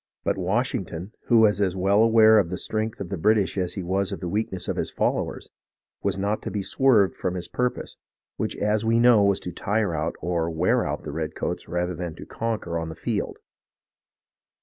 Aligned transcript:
But 0.23 0.35
Washington, 0.35 1.11
who 1.27 1.41
was 1.41 1.61
as 1.61 1.75
well 1.75 2.01
aware 2.01 2.39
of 2.39 2.49
the 2.49 2.57
strength 2.57 2.99
of 2.99 3.09
the 3.09 3.19
British 3.19 3.55
as 3.55 3.75
he 3.75 3.83
was 3.83 4.11
of 4.11 4.19
the 4.19 4.27
weakness 4.27 4.67
of 4.67 4.75
his 4.75 4.89
followers, 4.89 5.51
was 6.01 6.17
not 6.17 6.41
to 6.41 6.49
be 6.49 6.63
swerved 6.63 7.15
from 7.15 7.35
his 7.35 7.47
purpose, 7.47 7.97
which 8.35 8.55
as 8.55 8.83
we 8.83 8.97
know 8.99 9.21
was 9.21 9.39
to 9.41 9.51
tire 9.51 9.93
out 9.93 10.15
or 10.19 10.49
wear 10.49 10.83
out 10.87 11.03
the 11.03 11.11
redcoats 11.11 11.67
rather 11.69 11.93
than 11.93 12.15
to 12.15 12.25
conquer 12.25 12.79
on 12.79 12.89
the 12.89 12.95
field. 12.95 13.37